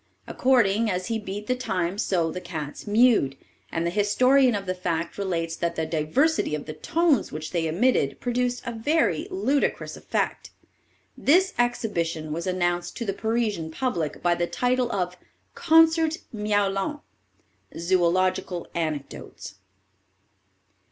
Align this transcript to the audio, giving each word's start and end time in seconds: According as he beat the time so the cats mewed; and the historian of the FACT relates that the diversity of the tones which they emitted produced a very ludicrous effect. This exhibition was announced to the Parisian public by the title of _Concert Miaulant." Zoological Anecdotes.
According 0.25 0.89
as 0.89 1.09
he 1.09 1.19
beat 1.19 1.45
the 1.45 1.55
time 1.55 1.99
so 1.99 2.31
the 2.31 2.41
cats 2.41 2.87
mewed; 2.87 3.37
and 3.71 3.85
the 3.85 3.91
historian 3.91 4.55
of 4.55 4.65
the 4.65 4.73
FACT 4.73 5.15
relates 5.15 5.55
that 5.55 5.75
the 5.75 5.85
diversity 5.85 6.55
of 6.55 6.65
the 6.65 6.73
tones 6.73 7.31
which 7.31 7.51
they 7.51 7.67
emitted 7.67 8.19
produced 8.19 8.63
a 8.65 8.71
very 8.71 9.27
ludicrous 9.29 9.95
effect. 9.95 10.49
This 11.15 11.53
exhibition 11.59 12.33
was 12.33 12.47
announced 12.47 12.97
to 12.97 13.05
the 13.05 13.13
Parisian 13.13 13.69
public 13.69 14.23
by 14.23 14.33
the 14.33 14.47
title 14.47 14.91
of 14.91 15.17
_Concert 15.55 16.17
Miaulant." 16.33 17.01
Zoological 17.77 18.65
Anecdotes. 18.73 19.57